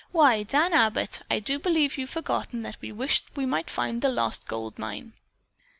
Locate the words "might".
3.45-3.69